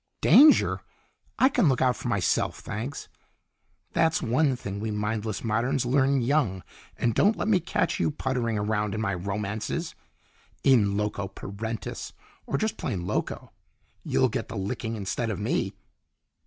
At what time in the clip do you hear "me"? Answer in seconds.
7.47-7.59, 15.39-15.71